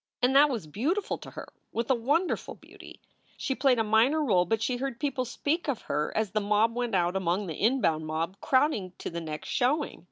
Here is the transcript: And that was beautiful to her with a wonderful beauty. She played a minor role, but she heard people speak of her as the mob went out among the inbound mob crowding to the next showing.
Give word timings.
And 0.23 0.35
that 0.35 0.49
was 0.49 0.65
beautiful 0.65 1.19
to 1.19 1.29
her 1.29 1.53
with 1.71 1.91
a 1.91 1.93
wonderful 1.93 2.55
beauty. 2.55 2.99
She 3.37 3.53
played 3.53 3.77
a 3.77 3.83
minor 3.83 4.23
role, 4.25 4.45
but 4.45 4.59
she 4.63 4.77
heard 4.77 4.99
people 4.99 5.25
speak 5.25 5.69
of 5.69 5.83
her 5.83 6.11
as 6.17 6.31
the 6.31 6.41
mob 6.41 6.73
went 6.73 6.95
out 6.95 7.15
among 7.15 7.45
the 7.45 7.53
inbound 7.53 8.07
mob 8.07 8.37
crowding 8.41 8.93
to 8.97 9.11
the 9.11 9.21
next 9.21 9.49
showing. 9.49 9.99